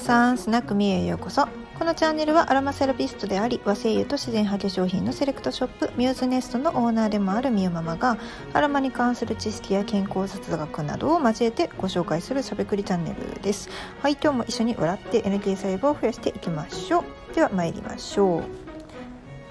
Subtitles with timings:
[0.00, 1.46] 皆さんスナックミへようこそ。
[1.78, 8.16] このチャンネルはアロマセラピストであり和製油と自然派化粧品のセレクトショップミューズネストのオーナーでもあるみゆママが
[8.54, 13.68] アロマに関する知識や健康雑学などを交えてご紹介するしゃべくりチャンネルです。
[14.00, 17.34] はい今日も一緒に笑って NK 細胞を増やしていきましょう。
[17.34, 18.44] では参りましょう。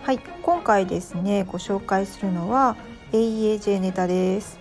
[0.01, 2.75] はい今回ですねご紹介するのは
[3.11, 4.58] AEAJ ネタです。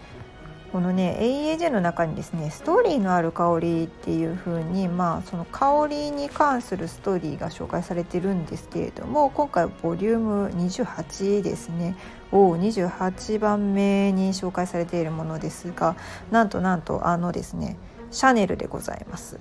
[0.72, 11.96] このね AEAJ の中にですねストーリーのある香りっていう風にまあその香りに関するストーリーが紹介されてるんですけれども今回ボリューム28ですね
[12.32, 15.96] を28番目に紹介されているものですが
[16.30, 17.78] なんとなんとあのですね
[18.10, 19.38] シャネルでございます。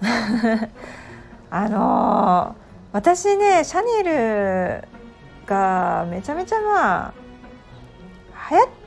[1.52, 2.54] あのー、
[2.92, 4.88] 私ねシャネル
[5.46, 7.12] がめちゃめちゃまあ
[8.50, 8.79] 流行って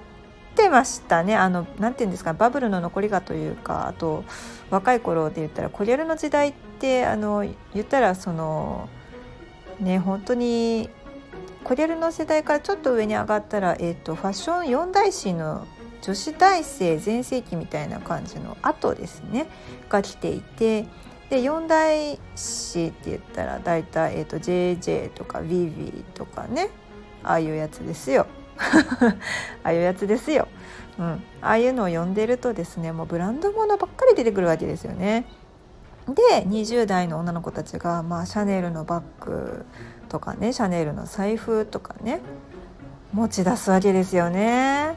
[0.69, 1.35] ましたね。
[1.35, 4.23] あのなんて言うんですかバブルの残りがというかあと
[4.69, 8.89] 若い頃で言ったらコリャルの時代ってあの言ったらその
[9.79, 10.89] ね本当に
[11.63, 15.65] コリャルの世代からちょっと上に上がったら、えーと、ファッション四大師の
[16.01, 19.47] 女子大生全盛期みたいな感じの後ですね。
[19.87, 20.85] が来ていて
[21.29, 26.69] で四大師って言ったら大体、えーと、と JJ とか VV とかね
[27.23, 28.27] ああいうやつですよ。
[28.59, 29.15] あ
[29.63, 30.47] あいうやつですよ、
[30.99, 35.25] うん、ああいうのを読んでるとですねもうブランド物ばっかり出てくるわけですよね。
[36.07, 39.65] で20代の女の子たちが、まあ、シャネルのバッグ
[40.09, 42.19] とかねシャネルの財布とかね
[43.13, 44.95] 持ち出すわけですよね。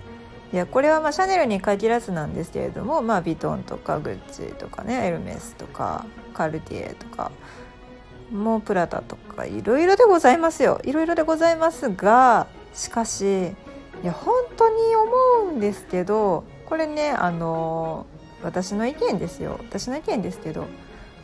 [0.53, 7.33] いやこれはまあシャネルに限らずなんですけれども、まあ、ビトンとかグッチとかねエルメスとかカルティエとか
[8.31, 13.55] もうプラタとかいろいろでございますよいろいろでございますがしかし
[14.03, 18.07] いや本当に思うんですけどこれねあの
[18.43, 20.67] 私の意見ですよ私の意見ですけど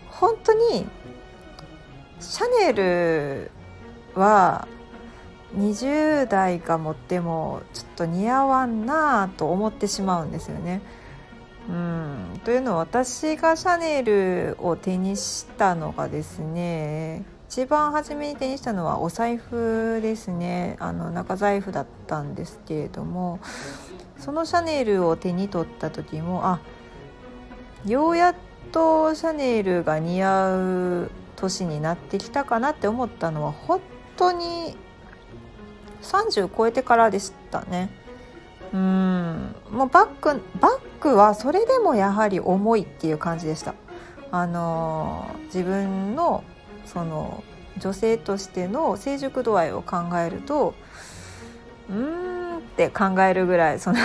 [0.09, 0.87] 本当に
[2.21, 3.51] シャネル
[4.15, 4.69] は
[5.57, 10.81] 20代が持ってもちょっと似合わんなと思ってしまうんですよね。
[11.69, 23.41] うんというのは私がシャネルを手にしたのがですね一番初めに手にしたのはお財布ですねあの中財布だったんですけれども
[24.19, 26.61] そのシャネルを手に取った時もあ
[27.85, 28.37] ようやっ
[28.73, 30.57] とシャネルが似合
[31.03, 33.83] う年になってきたかなって思ったのは本
[34.17, 34.75] 当に
[36.01, 37.91] 30超えてからでしたね。
[38.73, 43.75] うんもうバッグバッグはそれでもやはり重いっていう感じでした。
[44.31, 46.45] あの自分の
[46.87, 47.43] その
[47.79, 50.75] 女性としての成熟度合いを考えると
[51.89, 53.99] うーんって考えるぐらいその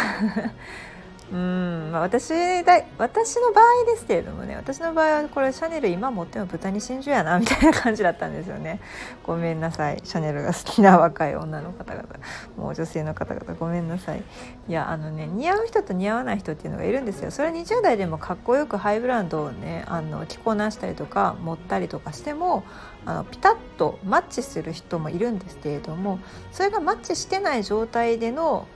[1.32, 2.30] うん、まあ、私
[2.64, 8.80] だ私の場合ですけれどもね私の場合はこれシャネル今持っても豚に真珠やなみたいな感じだったんですよね。
[9.24, 10.00] ごめんなさい。
[10.06, 12.08] シャネルが好きな若い女の方々。
[12.56, 13.56] もう女性の方々。
[13.56, 14.24] ごめんなさい。
[14.70, 17.32] いやあのね似合う人と似合わない人っていうのがいるんですよ。
[17.32, 22.64] それは20代でもかっこよくハイブランドをねあの着こなしたりとか持ったりとかしても
[23.06, 26.20] あのピタッとマッチする人もいるんですけれども
[26.52, 28.68] それがマッチしてない状態での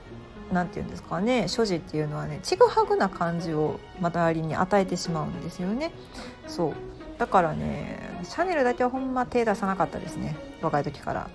[0.52, 5.92] 何て言うんですかね所持っていうのはねちぐはぐな感じを周りに与えてしまうんですよね。
[6.46, 6.72] そう
[7.18, 11.30] だからねシャネルだけはほんま手出さなかったですね若い時から。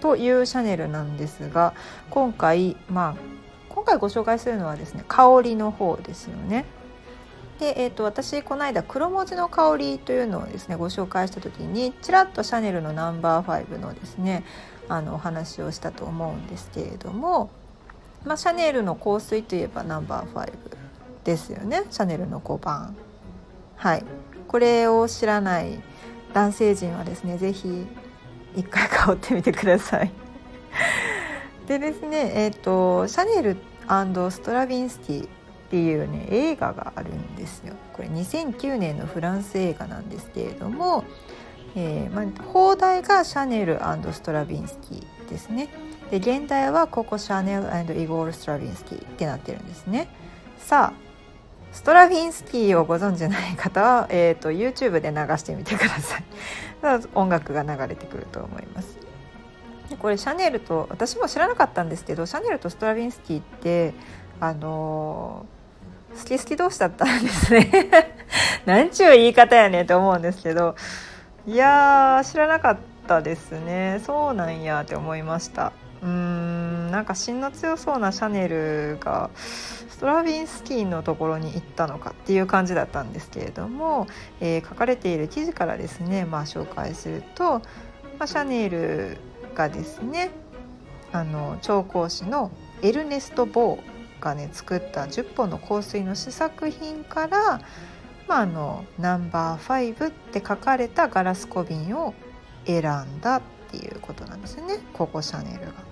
[0.00, 1.74] というシャネルなんですが
[2.10, 3.14] 今回まあ
[3.68, 6.64] 今回ご紹介するのはですね香りの方ですよね。
[7.58, 14.44] で、えーと、私この間黒文字の香りというのをですねご紹介した時にちらっとシャネルのナンバー5のですね
[14.88, 17.50] あのお話をしたと思うんですけれども
[18.24, 20.52] まあ、シャネルの香水といえばナンバー5
[21.24, 21.84] ですよね。
[21.90, 22.96] シャネルの5番。
[23.76, 24.04] はい。
[24.48, 25.80] これを知らない
[26.34, 27.86] 男性陣はですね是非
[28.56, 30.12] 一回香ってみてください。
[31.66, 33.56] でですねえっ、ー、とシャネル
[34.30, 35.28] ストラビンスキーっ
[35.70, 37.74] ていうね映画があるんですよ。
[37.92, 41.04] これ2009年のフランス映画なんですけれども、
[41.74, 43.80] えーまあ、放題がシャネル
[44.12, 45.68] ストラビンスキーですね。
[46.12, 47.56] で現代はココ・シャネ
[47.88, 50.08] ルイゴール・ストラヴィンスキーってなってるんですね。
[50.58, 56.24] さあストラヴィンスキーをご存知ない方は、 えーと、YouTube で流してみてください。
[57.14, 58.98] 音楽が流れてくると思います。
[59.98, 63.94] これシャネルと私も知らなかったんですけどシャネルとストラヴィンスキーって
[64.38, 67.70] あのー、好き好き同士だったんですね。
[68.66, 70.76] なんちゅう言い方やねんと思うんですけど。
[71.46, 72.76] いやー知らなかっ
[73.08, 73.98] たですね。
[74.04, 75.72] そうなんやって思いました。
[76.02, 84.08] うんなんか芯の強そうなシャネルがストラビンスキーのところに行ったのかっていう感じだったんですけれども、
[84.40, 87.60] えー、書かれている記事からですね、まあ、紹介すると、
[88.18, 89.18] まあ、シャネル
[89.54, 90.30] がですね
[91.12, 92.50] あの調香師の
[92.82, 97.60] エルネスト・ボーがね作った10本の香水の試作品から、
[98.26, 102.14] まあ、あのナンバー5って書かれたガラス小瓶を
[102.66, 105.91] 選んだっていうことなんですねココ・シャネルが。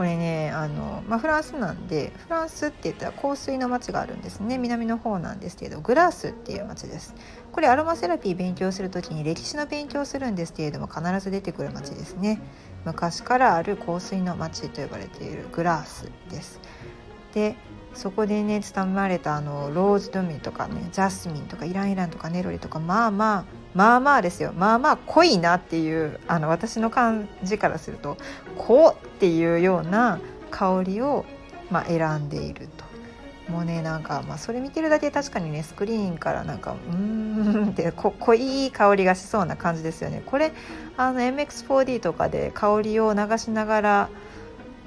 [0.00, 4.56] これねあの、まあ、フランスなんでフランスって言ったら香水の町があるんですね。
[4.56, 7.14] 南の方なんですけどグラスっていう町です。
[7.52, 12.40] これアロマセラピー勉強する時に歴史の勉強するんですけれども必ず出てくる町ですね。
[12.86, 16.60] 昔からある香水の町と呼ばれているグラスです。
[17.34, 17.56] で
[17.94, 23.44] そこでね伝われたあのローズドミとかねジャスミンとかイランイランとかネロリとかまあまあ
[23.74, 28.16] まあまあですよまあまあ濃いなっていうあの私の感じからすると
[28.56, 30.20] 濃っていうような
[30.50, 31.24] 香りを、
[31.70, 32.90] まあ、選んでいると。
[33.50, 40.22] もうねなんか、まあ、それ見てるだけ確かにねスクリーンからなんかうーんって濃い香りがしそうな感じですよね。
[40.24, 40.52] これ
[40.96, 44.08] あの MX4D とかで香りを流しながら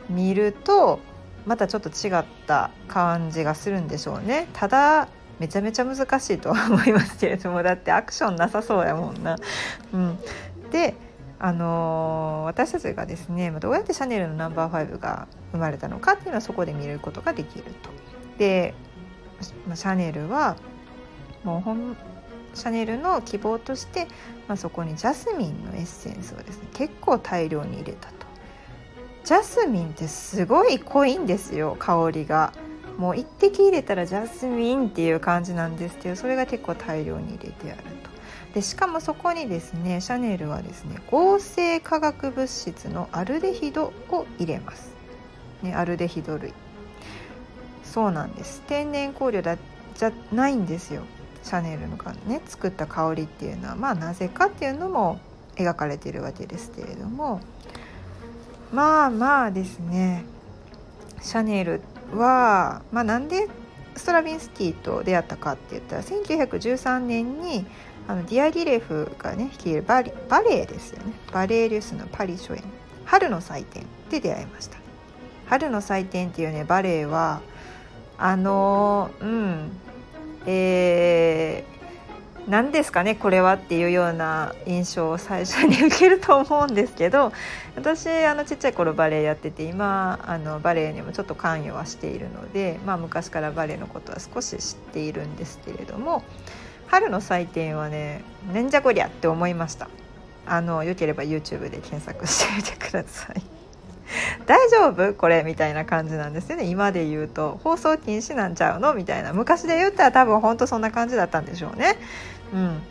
[0.09, 0.99] 見ると
[1.45, 4.47] またちょっと違った感じがするんでしょうね。
[4.53, 5.07] ただ
[5.39, 9.35] めちゃめちゃ難しいとは思いますけれどもだってアクションなさそうやもんな。
[9.93, 10.17] うん、
[10.71, 10.95] で
[11.39, 17.89] あのー、私たちがですねどうやってシャネルのナンバー5が生まれたのかっていうのはそこで見ることができると。
[18.37, 18.73] で
[19.41, 20.55] シャネルは
[21.43, 21.97] もうほん
[22.53, 24.07] シャネルの希望として、
[24.47, 28.22] まあ、そこにジャスミンのエッセンスをですね結構大量に入れたと。
[29.23, 32.51] ジャスミンってすごい濃いんですよ香りが。
[32.97, 38.09] もう1滴入れたらジャスミンっていう感じなんですけどそれが結構大量に入れてあると。
[38.53, 44.93] でしかもそこにですねシャネルはですね合成化学物質のアルデヒドを入れます、
[45.63, 46.53] ね、アルデヒド類。
[47.83, 48.61] そうなんです。
[48.67, 49.57] 天然香料だ
[49.95, 51.01] じゃないんですよ。
[51.43, 51.97] シャネルの
[52.27, 55.19] ね作った香りっていうのはまあなぜかっていうのも
[55.55, 57.39] 描かれているわけですけれども。
[58.73, 60.25] まあまあですね。
[61.21, 61.81] シャネル
[62.13, 63.47] は、まあ、なんで
[63.95, 67.65] ストラビンスキーと出会ったかって言ったら1913年に
[68.07, 71.13] あのディアギレフがね率いるバリバレエですよね。
[71.31, 72.63] バレエリュスのパリ初演。
[73.05, 74.77] 春の祭典で出会いました。
[75.45, 77.41] 春の祭典っていうねバレエは
[78.17, 79.71] あのうん。
[80.45, 80.92] えー
[82.53, 87.33] 何ですかねこれはっていうような印象を最初に受けると思うんですけど
[87.75, 96.23] 私あのちっちゃい頃バレエやってて今あのバレエにもちょっと関与はしているので、まあ、昔からバレエのことは少し知っているんですけれども
[96.85, 98.23] 春の祭典はね
[98.53, 99.89] なんじゃこりゃって思いました。
[100.45, 103.62] あのよければ YouTube で検索してみてください。
[104.45, 106.65] 大丈夫これみたいな感じなんですよね。
[106.65, 107.59] 今で言うと。
[107.63, 108.93] 放送禁止なんちゃうの？
[108.93, 109.33] みたいな。
[109.33, 111.97] 昔で言ったら多分本当そんな感じだったんでしょうね。
[112.53, 112.81] うん、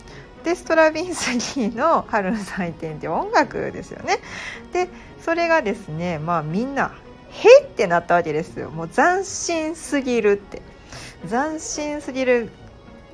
[0.45, 4.19] でストラビンスキーの「春の祭典」って音楽ですよね。
[4.73, 4.89] で
[5.21, 6.93] それがですねまあみんな
[7.31, 8.71] 「へってなったわけですよ。
[8.71, 10.63] もう斬新すぎるって。
[11.29, 12.51] 斬新すぎる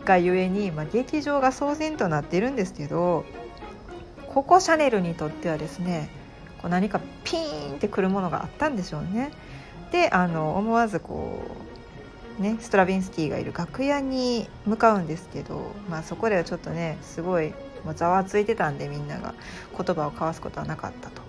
[0.05, 3.27] がゆえに、まあ、劇場が騒然となっているんですけど
[4.33, 6.09] ここシャネルにとってはですね
[6.59, 9.31] こう何かピーンってくるものがあったんでしょうね。
[9.93, 11.43] であの思わずこ
[12.39, 17.53] うね、ストラビンスキーがいる楽屋に向かうんですけど、まあ、そこではちょっとねすごい
[17.85, 19.35] もうざわついてたんでみんなが
[19.77, 21.28] 言葉を交わすことはなかったと。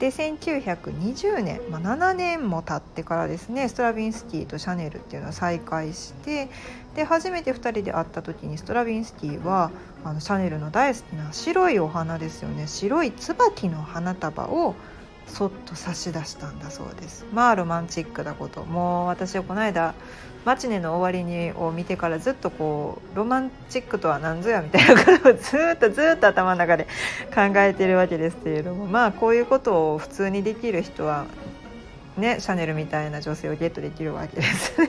[0.00, 6.48] で1920年、まあ、7年も経ってからですねストラヴィンスキーとシャネルっていうのは再会して
[6.96, 9.70] で初めて2人で会った時にストラヴィンスキーは
[10.02, 12.66] あのシャネルの大好きな白いお花ですよね。
[12.66, 14.74] 白い椿の花束を
[15.26, 17.24] そっと差し出したんだそうです。
[17.32, 19.94] まあロマンチックなこともう私はこの間
[20.44, 26.84] マチネの終わりにを見てからずっとこうロマンチックとは何ぞやみたいなことをずっとずっと頭の中で
[27.34, 31.26] 考えてるわけですけれどもまあこういうことを普通にできる人は
[32.16, 34.88] ねシャネルみたいな女性をゲットできるわけですね。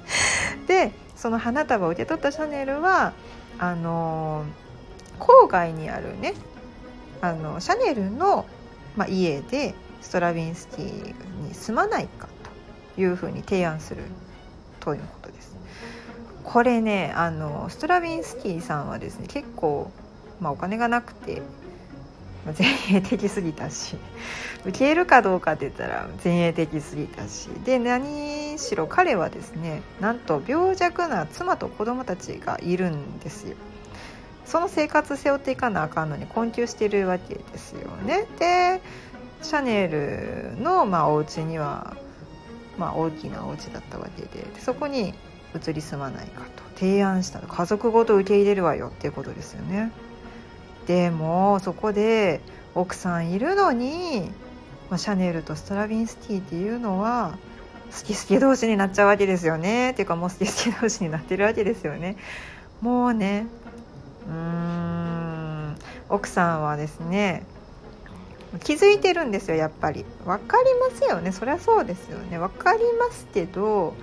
[0.68, 3.14] でその花束を受け取ったシャネルは
[3.58, 4.44] あの
[5.18, 6.34] 郊外にあるね
[7.22, 8.44] あのシャネルの、
[8.96, 11.14] まあ、家でストラヴィンスキー
[11.46, 12.28] に住まないか
[12.94, 14.02] というふうに提案する
[14.80, 15.56] ということです。
[16.44, 19.90] これねあのストラビンスキーさんはですね結構、
[20.40, 21.42] まあ、お金がなくて
[22.56, 23.96] 前衛的すぎたし
[24.64, 33.56] 受けるかどうかって言ったら前衛的すぎたしで何しろ彼はですねなんと病弱な妻と子供たちがいるんですよ。
[34.46, 38.26] その生活背負っていかなあかんのに困窮してるわけですよね。
[38.38, 38.80] で
[39.42, 41.96] シャネルの、まあ、お家には、
[42.78, 45.14] まあ、大きなお家だったわけででそこに
[45.54, 49.92] 移り住まないかと提案したら家族ごと受け入れるわよっていうことですよね。
[50.86, 52.40] でもそこで
[52.74, 54.30] 奥さんいるのに、
[54.90, 57.38] まあ、シャネルとストラビンスティっていうのは
[57.92, 62.16] 好き好き同士になっちゃうわけですよねっていうかもう好き好き同士になってるわけですよね。
[62.80, 63.46] もうね
[64.28, 65.76] うーん。
[66.08, 67.44] 奥さんはですね
[68.62, 70.04] 気づいてるんですよやっぱり。
[70.24, 71.32] 分かりますよね。
[71.32, 72.38] そりゃそうですよね。
[72.38, 73.94] 分かりますけど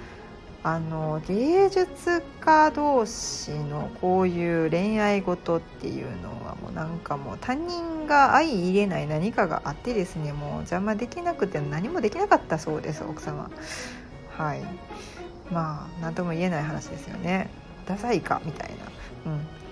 [0.63, 13.49] あの芸術家同士のこういう恋愛事っていうのはもうなんかもう他人が相入れない何かがあってですねもう邪魔できなくて何もできなかったそうです奥様
[14.37, 14.55] は。
[14.55, 14.61] い。
[15.51, 17.49] まあ何とも言えない話ですよね。
[17.85, 18.69] ダサいかみたい
[19.25, 19.31] な。
[19.31, 19.62] うん。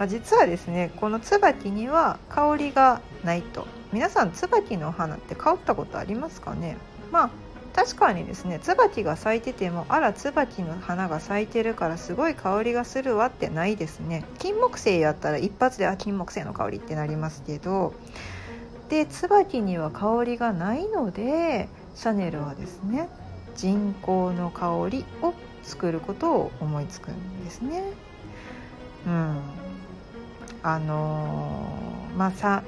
[0.00, 3.66] まあ、実はですねこの椿には香りがないと。
[3.92, 6.78] 皆さん椿の花って香ったことありますかね？
[7.12, 7.30] まあ
[7.74, 14.24] 確かにですね椿が咲いててもあら椿の花が咲いてるからすごい香りがするわってないですね。
[14.38, 17.92] 金木犀やったら一発であ金木犀の香りってなりますけど
[18.88, 23.08] で椿には香りがないのでシャネルはですね
[23.54, 27.82] 人工の香りを作ることを思いつくんですね。
[29.06, 29.40] うん、
[30.62, 32.62] あのー、まあさ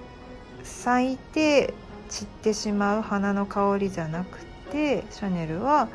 [0.63, 1.75] 咲いて
[2.09, 4.39] 散ってしまう花の香りじゃなく
[4.71, 5.89] てシャネルは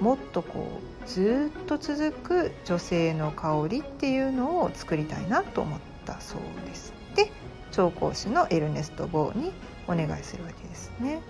[0.00, 6.92] もっとこうずっと続く女性の香りっていうのを作りたいなと思ったそうです。
[7.14, 7.30] で
[7.70, 9.52] 調香師のエルネスト・ボーに
[9.86, 11.20] お願いするわけですね。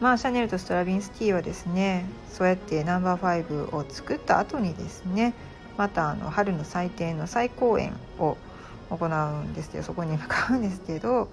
[0.00, 5.32] まあ、シャネルとストラビンスティはですねそうやってナンバー5を作った後にですね
[5.76, 8.36] またあの春の祭典の再公演を
[8.96, 11.30] 行うんですけどそこに向かうんですけど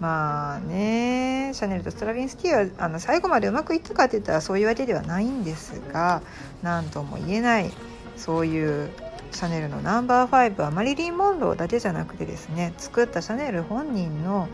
[0.00, 6.22] まあねシャネルとストラビンスキーはあの最後までうまくいったかって言ったらそういうわけではないんですが
[6.62, 7.70] 何とも言えない
[8.16, 8.90] そういう
[9.32, 14.48] シャネルのナンバー5はマリリン・モンローだけじゃなくてですね作ったシャネル本人の、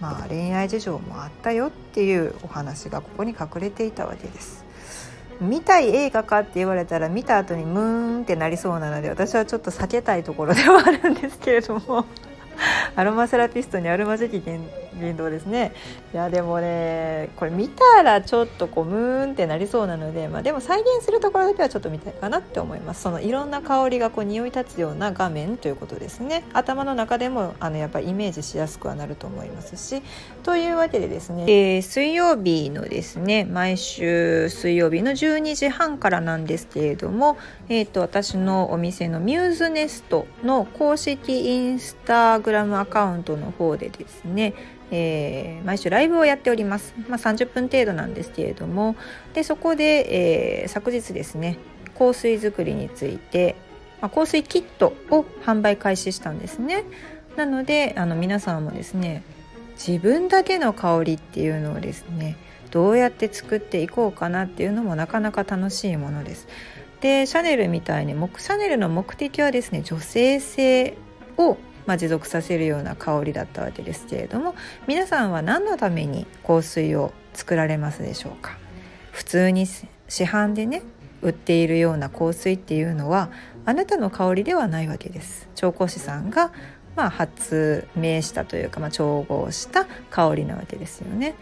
[0.00, 4.61] まあ、恋愛事情もあったよっていうお話がここに隠れていたわけです。
[5.40, 12.04] 見たい映画かって言われたら見た後にムーンってなりそうなので私はちょっと避けたいところではあるんですけれども。
[12.94, 14.40] アロマセラピストにアロマ時期
[15.00, 15.72] 言動ですね
[16.12, 23.02] いやでもねこれ見たらちょっとこうムーンってなりそうなので、まあ、でも再現するところだけはちょっと見たいかなって思います。
[23.02, 26.44] そのいろんな香りがこう匂い立つような画面ということですね。
[26.52, 30.02] 頭の中でもあのやっぱりイメージしやすくはなると思いますし。
[30.42, 44.54] というわけでですね、えー、水曜日のですね毎週水曜日の12時半からなんですけれども、えーと、私のお店のミューズネストの公式インスタグラムアカウントの方でですね
[44.94, 48.94] えー、毎週ライブをやっております、まあ、30分程度なんですけれども。
[49.32, 51.58] でそこで、えー、昨日ですね
[51.98, 53.56] 香水作りについて、
[54.02, 56.84] まあ、香水キットを販売開始したんですね。
[57.36, 59.22] なのであの皆さんもですね
[59.74, 62.36] 自分だけの香りっていうのをですね
[62.70, 66.48] どうやって作っていこうかなっていうのもなかなか楽しいものです。
[67.00, 70.98] でシャネルみたいにシャネルの目的はですね女性性
[71.38, 74.54] をまあ、持続させるような香りだったわけですけれども
[74.86, 78.58] 皆さんは何のために香水を作られますでしょうか？
[79.10, 79.84] 普通に市
[80.24, 80.82] 販でね
[81.22, 83.30] 売っているような香水っていうのは
[83.64, 85.48] あなたの香りではないわけです。
[85.54, 86.52] 調香師さんが
[86.96, 91.34] まあ発明したというか、まあ、調合した香りなわけですよね。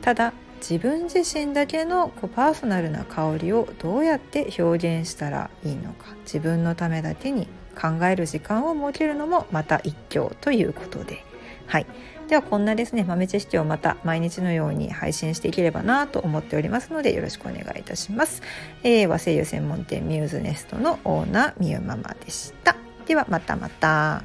[0.00, 11.24] ただ自分自身だけのこうパーソナルな香りをどうやって表現したらいいのか自分のためだけに考える時間を設けるのもまた一興ということで。
[11.66, 11.86] はい、
[12.28, 18.42] ではこんなですね豆知識をまた毎日のように配信していければなと思っておりますのでよろしくお願いいたします。
[18.82, 22.76] えー、和製油専門店ミューズネストのオーナーみゆママでした。
[23.06, 24.22] ではまたまた。